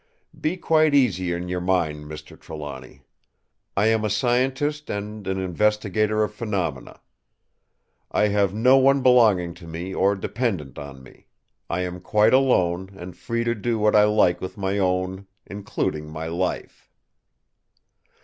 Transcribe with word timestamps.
Be 0.39 0.57
quite 0.57 0.95
easy 0.95 1.31
in 1.31 1.47
your 1.47 1.61
mind, 1.61 2.05
Mr. 2.05 2.35
Trelawny. 2.35 3.03
I 3.77 3.85
am 3.85 4.03
a 4.03 4.09
scientist 4.09 4.89
and 4.89 5.27
an 5.27 5.39
investigator 5.39 6.23
of 6.23 6.33
phenomena. 6.33 7.01
I 8.11 8.29
have 8.29 8.51
no 8.51 8.77
one 8.77 9.03
belonging 9.03 9.53
to 9.53 9.67
me 9.67 9.93
or 9.93 10.15
dependent 10.15 10.79
on 10.79 11.03
me. 11.03 11.27
I 11.69 11.81
am 11.81 11.99
quite 12.01 12.33
alone, 12.33 12.89
and 12.97 13.15
free 13.15 13.43
to 13.43 13.53
do 13.53 13.77
what 13.77 13.95
I 13.95 14.05
like 14.05 14.41
with 14.41 14.57
my 14.57 14.79
own—including 14.79 16.07
my 16.09 16.25
life!" 16.25 16.89